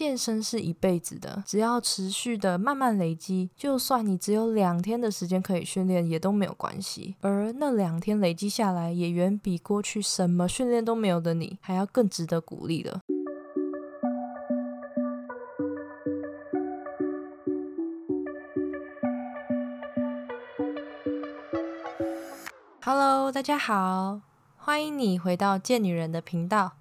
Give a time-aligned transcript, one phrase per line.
[0.00, 7.16] 健身是一辈子的，只要持续的慢慢累积，就算你只有两天的时间可以训练，也都没有关系。
[7.20, 13.00] 而那两天累积下来，也远比过去什么训练都没有的你还要更值得鼓励了。
[22.82, 24.22] Hello，大家好，
[24.56, 26.72] 欢迎你回到贱女人的频道，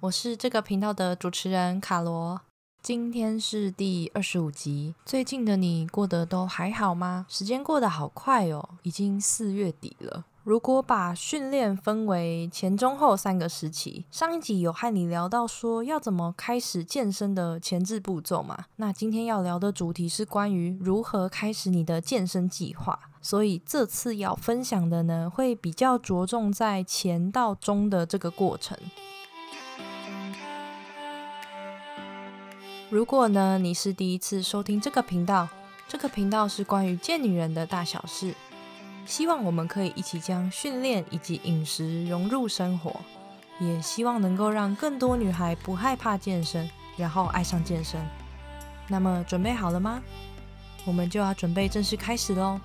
[0.00, 2.42] 我是这个频道的主持人卡罗。
[2.86, 4.94] 今天是第二十五集。
[5.04, 7.26] 最近的你过得都还好吗？
[7.28, 10.24] 时间过得好快哦，已经四月底了。
[10.44, 18.66] 如果把训练分为前、中、后三个时期，上一集有和你聊到说要怎么开始健身的前置步骤嘛？
[18.76, 22.96] 那今天要聊的主题是关于如何开始你的健身计划。
[23.20, 28.78] 所以这次要分享的呢，会比较着重在前到中的这个过程。
[32.88, 35.48] 如果呢你是第一次收听这个频道，
[35.88, 38.32] 这个频道是关于贱女人的大小事。
[39.04, 43.00] 希望我们可以一起将训练以及饮食融入生活，
[43.58, 48.00] 也希望能够让更多女孩不害怕健身，然后爱上健身。
[48.86, 50.00] 那么准备好了吗？
[50.84, 52.60] 我们就要准备正式开始喽。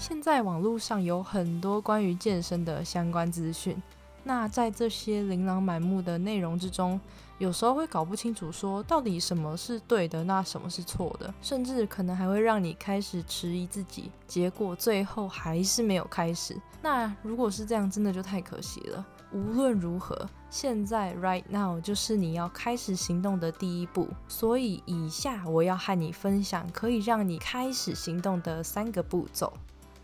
[0.00, 3.76] 现在网络上有很多关于健身的相关资讯。
[4.24, 6.98] 那在这些琳琅满目的内容之中，
[7.36, 16.58] 有时候会搞不清楚，说到底什么是对的，那什么是错的，甚至可能还会让你开始迟疑自己，结果最后还是没有开始。
[16.80, 19.06] 那如果是这样，真的就太可惜了。
[19.32, 24.08] 无论如何，现在 right now 就是你要开始行动的第一步。
[24.28, 29.52] 所以以下我要和你分享可以让你开始行动的三个步骤。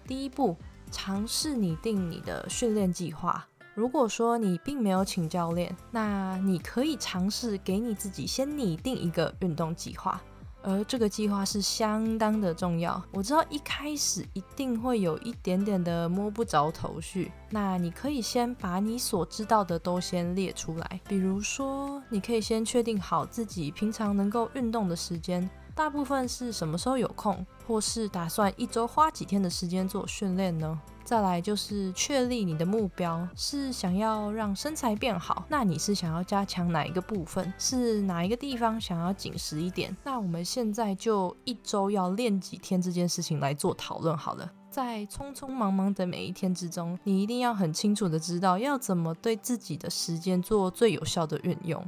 [0.07, 0.57] 第一步，
[0.91, 3.47] 尝试拟定你的训练计划。
[3.75, 10.19] 如果说你并没有请教练，那你可以尝试给你自己先拟定一个运动计划，
[10.63, 13.03] 而这个计划是相当的重要。
[13.13, 30.79] 我知道一开始一定会有一点点的摸不着头绪，那你可以先把你所知道的都先列出来，比如说，你可以先确定好自己平常能够运动的时间，大部分是什么时候有空，或是打算一周花几天的时间做训练呢？
[31.05, 37.53] 再来就是确立你的目标，是想要让身材变好，那你是想要加强哪一个部分？
[37.59, 39.97] 是哪一个地方想要紧实一点？
[40.03, 44.51] 那我们现在就一周要练几天这件事情来做讨论好了。
[44.69, 51.83] 在匆匆忙忙的每一天之中，你一定要很清楚的知道要怎么对自己的时间做最有效的运用。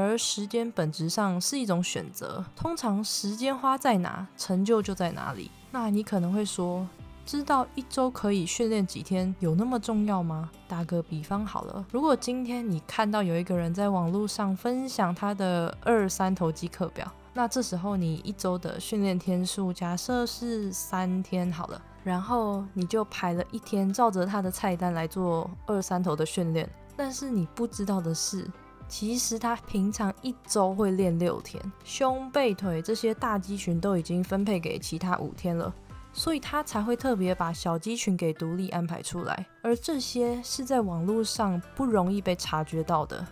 [0.00, 5.50] 而时间本质上是一种选择，通常时间花在哪，成就就在哪里。
[5.70, 6.86] 那你可能会说。
[7.26, 10.50] 知道一周可以训练几天有那么重要吗？
[10.68, 26.68] 打个比方好了，如果今天你看到有一个人在网络上分享他的二三头肌课表，那这时候你一周的训练天数假设是三天好了，然后你就排了一天，照着他的菜单来做二三头的训练。
[26.94, 28.46] 但是你不知道的是，
[28.88, 35.74] 其实他平常一周会练六天，胸背腿这些大肌群都已经分配给其他五天了。
[36.16, 43.26] 所以他才会特别把小肌群给独立安排出来，而这些是在网络上不容易被察觉到的。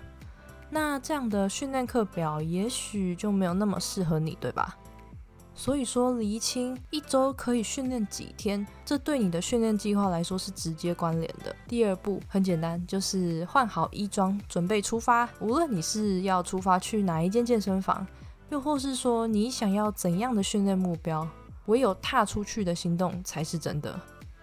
[0.68, 4.76] 那这样的训练课表也许就没有那么适合你，对吧？
[5.54, 11.54] 所以说，厘清一周可以训练几天，这对你的训练计划来说是直接关联的。
[11.68, 15.28] 第二步很简单，就是换好衣装，准备出发。
[15.40, 18.06] 无论你是要出发去哪一间健身房，
[18.48, 21.28] 又或是说你想要怎样的训练目标。
[21.66, 24.00] 唯有踏出去的行动才是真的。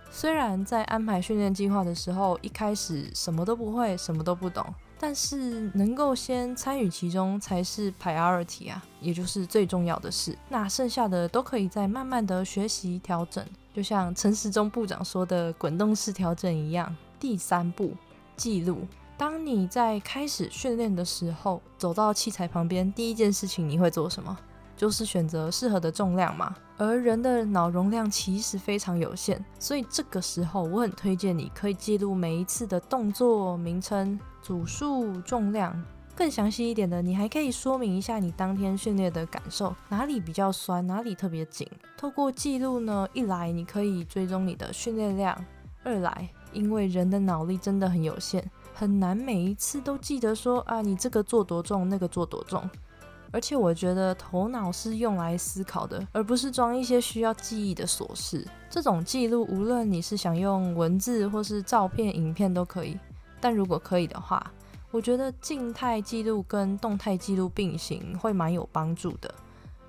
[0.09, 4.65] 虽然在安排训练计划的时候，一开始什么都不会，什么都不懂，
[4.99, 10.37] 但是能够先参与其中才是 priority 啊，也就是最重要的事。
[10.49, 13.43] 那剩下的都可以再慢慢的学习调整，
[13.73, 16.93] 就像陈时中部长说的滚动式调整一样。
[17.19, 17.93] 第三步，
[18.35, 18.85] 记录。
[19.17, 24.37] 当你在开始训练的时候，走到器材旁边，第一件事情你会做什么？
[24.77, 35.83] 就是选择适合的重量嘛，而人的脑容量其实非常有限，所以这个时候我很推荐你可以记录每一次的动作名称、组数、重量，
[36.15, 41.67] 更详细一点的，你还可以说明一下你当天训练的感受，哪里比较酸，哪里特别紧。
[41.97, 45.45] 透过记录呢，一来你可以追踪你的训练量，
[45.83, 48.43] 二来因为人的脑力真的很有限，
[48.73, 52.69] 很难每一次都记得说啊，你这个做多重，那个做多重。
[53.31, 58.43] 而且我觉得头脑是用来思考的，而不是装一些需要记忆的琐事。
[58.71, 62.97] 这种记录，无论你是想用文字或是照片、影片都可以。
[63.41, 64.51] 但如果可以的话，
[64.91, 69.33] 我觉得静态记录跟动态记录并行会蛮有帮助的。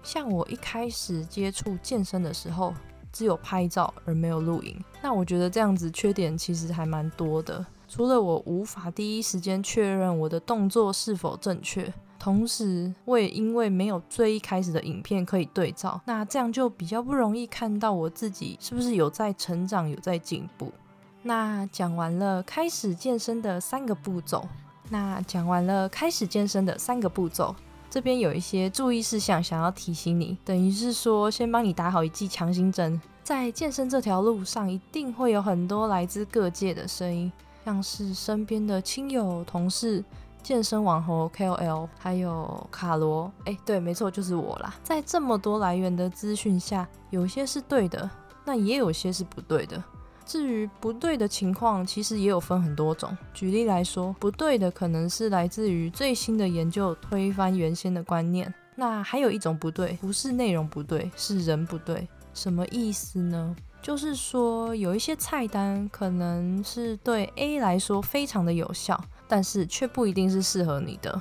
[0.03, 2.75] 像我一开始接触健身的时候，
[3.13, 7.65] 只有拍照而没有录影，那我觉得这样子缺点其实还蛮多的。
[7.89, 20.73] 除了我无法第一时间确认我的动作是否正确，同时我也因为没有最一开始的影片可以对照，那这样就比较不容易看到我自己是不是有在成长、有在进步。
[21.23, 24.47] 那讲完了开始健身的三个步骤。
[24.89, 27.55] 那讲完了开始健身的三个步骤，
[27.89, 33.01] 这边有一些注意事项想要提醒你，等于是说先帮你打好一剂强心针。
[33.23, 37.31] 在健身这条路上，一定会有很多来自各界的声音，
[37.65, 40.05] 像是身边的亲友、同事、
[40.43, 43.31] 健身网红 KOL，还有卡罗。
[43.45, 44.75] 哎，对，没错，就是我啦。
[44.83, 48.11] 在这么多来源的资讯下，有些是对的，
[48.45, 49.81] 那也有些是不对的。
[50.31, 53.19] 至于不对的情况，其实也有分很多种。
[53.35, 58.55] 举例来说，不对的可能是来自于最新的研究推翻原先的观念。
[58.77, 62.07] 那还有一种不对，不是内容不对，是人不对。
[62.33, 63.57] 什么意思呢？
[63.83, 71.21] 就是说有一些菜单可能是对 A 来说非常的有效，但是却不一定是适合你的。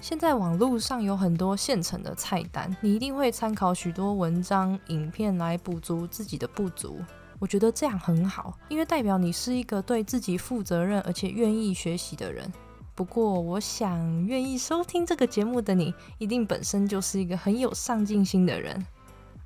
[0.00, 6.98] 现在网络上有很多现成的菜单，你一定会参考许多文章、影片来补足自己的不足。
[7.38, 12.50] 我觉得这样很好，因为代表你是一个对自己负责任而且愿意学习的人。
[12.94, 18.86] 不过，我想愿意收听这个节目的你，一定本身就是一个很有上进心的人。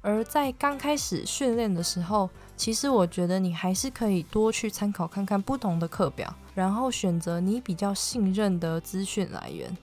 [0.03, 9.77] 而在刚开始训练的时候，其实我觉得你还是可以多去参考看看不同的课表，然后选择你比较信任的资讯来源。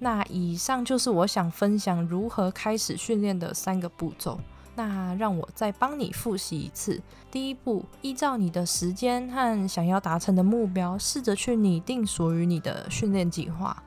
[0.00, 4.38] 那以上就是我想分享如何开始训练的三个步骤。
[4.74, 7.00] 那让我再帮你复习一次。
[7.30, 13.82] 第一步，依照你的时间和想要达成的目标，试着去拟定属于你的训练计划。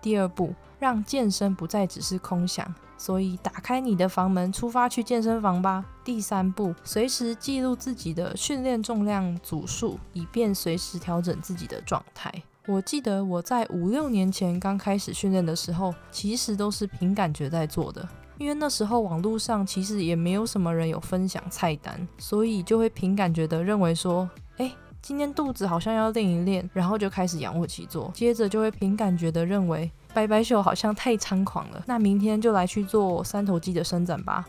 [0.00, 5.84] 第二步，让健身不再只是空想，所以打开你的房门，出发去健身房吧。
[6.04, 12.30] 第三步，随时记录自己的训练重量组数，以便随时调整自己的状态。
[12.66, 18.06] 我记得我在五六年前刚开始训练的时候，其实都是凭感觉在做的。
[18.38, 34.44] 因为那时候网络上其实也没有什么人有分享菜单，所以就会凭感觉的认为说，哎，今天肚子好像要练一练，然后就开始仰卧起坐，接着就会凭感觉的认为白白秀好像太猖狂了，那明天就来去做三头肌的伸展吧。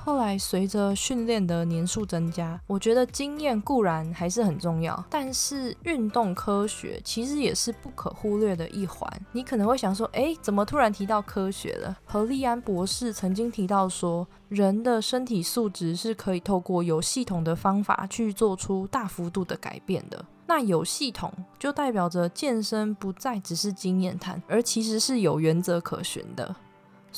[0.00, 9.10] 后来随着训练的年数增加，我觉得经验固然还是很重要，但是运动科学其实也是不可忽略的一环。
[9.32, 11.98] 你可能会想说，哎，怎么突然提到科学了？
[12.06, 20.24] 何利安博士曾经提到说，人的身体素质是可以透过有系统的方法去做出大幅度的改变的。
[20.46, 26.56] 那有系统就代表着健身不再只是经验谈，而其实是有原则可循的。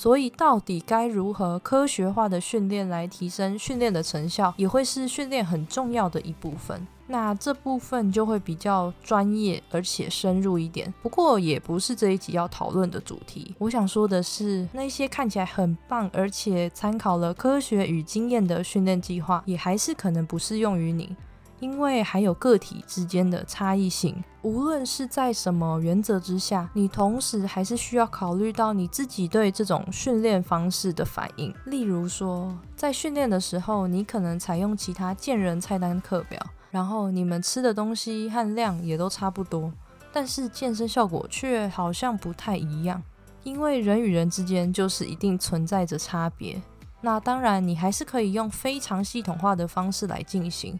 [0.00, 6.86] 所以，到底该如何科学化的训练来提升训练的成效，也会是训练很重要的一部分。
[7.08, 13.54] 那这部分就会比较专业而且深入一点，不过也不是这一集要讨论的主题。
[13.58, 21.14] 我想说的是，那些看起来很棒而且参考了科学与经验的训练计划，也还是可能不适用于你。
[21.60, 31.54] 因为还有个体之间的差异性，无论是在什么原则之下，你同时还是需要考虑到你自己对这种训练方式的反应。
[31.66, 36.40] 例如说，在训练的时候，你可能采用其他健人菜单课表，
[36.70, 39.72] 然后你们吃的东西和量也都差不多，
[40.12, 43.02] 但是健身效果却好像不太一样。
[43.42, 46.60] 因为人与人之间就是一定存在着差别。
[47.00, 50.78] 那当然，你还是可以用非常系统化的方式来进行。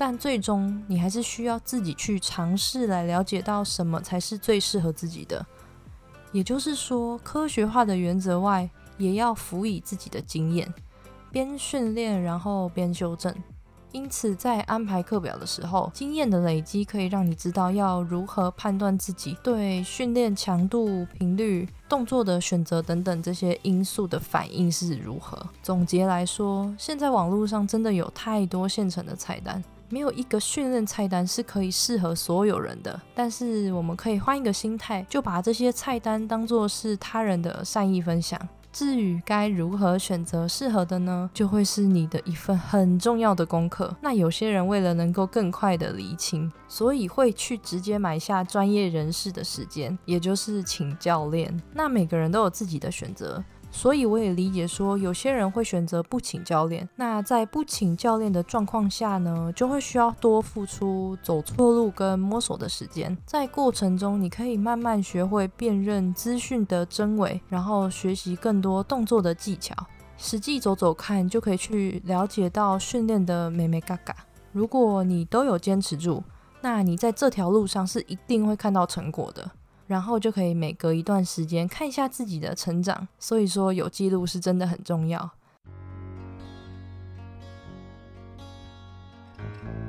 [0.00, 5.44] 但最终，你还是需要自己去尝试来了解到什么才是最适合自己的。
[6.30, 10.72] 也就是说，科学化的原则外，也要辅以自己的经验，
[11.32, 13.34] 边训练然后边修正。
[13.90, 25.44] 因此，在安排课表的时候，经验的累积可以让你知道要如何判断自己对训练强度、频率、动作的选择等等这些因素的反应是如何。
[25.60, 29.60] 总结来说，现在网络上真的有太多现成的菜单。
[29.90, 38.38] 没有一个训练菜单是可以适合所有人的，但是我们可以换一个心态，就把这些菜单当做是他人的善意分享。
[38.70, 43.96] 至于该如何选择适合的呢，就会是你的一份很重要的功课。
[44.02, 51.52] 那有些人为了能够更快的厘清，所以会去直接买下专业人士的时间，也就是请教练。
[51.72, 53.42] 那每个人都有自己的选择。
[53.70, 56.88] 所以我也理解说，有些人会选择不请教练。
[56.96, 63.16] 那在不请教练的状况下呢，就会需要多付出走错路跟摸索的时间。
[63.24, 69.74] 在过程中，你可以慢慢学会辨认资讯的真伪，然后学习更多动作的技巧。
[70.16, 74.16] 实际走走看，就可以去了解到训练的美美嘎嘎。
[74.50, 76.24] 如果你都有坚持住，
[76.62, 79.48] 那你在这条路上是一定会看到成果的。
[79.88, 85.30] 然后就可以每隔一段时间看一下自己的成长，所以说有记录是真的很重要。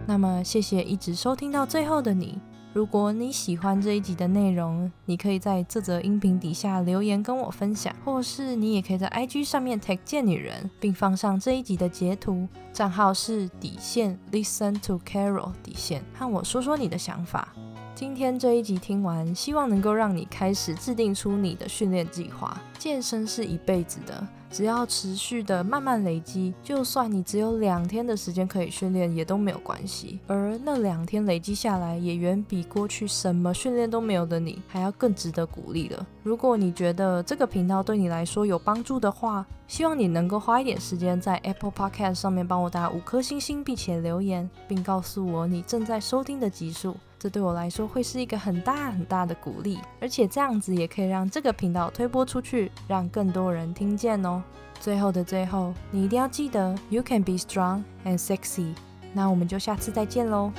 [0.08, 2.40] 那么谢谢一直收听到最后的你，
[2.74, 17.54] 如果你喜欢这一集的内容，你可以在这则音频底下留言跟我分享，或是你也可以在 IG 上面 tag 贱女人，并放上这一集的截图，账号是底线 Listen to Carol 底线，和我说说你的想法。
[18.00, 22.58] 今天这一集听完，希望能够让你开始制定出你的训练计划。
[22.78, 30.20] 健身是一辈子的，只要持续的慢慢累积，就算你只有两天的时间可以训练，也都没有关系。
[30.28, 36.06] 而那两天累积下来，也远比过去什么训练都没有的你还要更值得鼓励了。
[36.24, 46.98] 如果你觉得这个频道对你来说有帮助的话，希望你能够花一点时间在 Apple Podcast 上面帮我打五颗星星，并且留言，并告诉我你正在收听的集数。
[47.20, 54.39] 这对我来说会是一个很大很大的鼓励，而且这样子也可以让这个频道推播出去，让更多人听见哦
[54.80, 58.74] 最后的最后，你一定要记得，You can be strong and sexy。
[59.14, 60.52] 那我们就下次再见喽。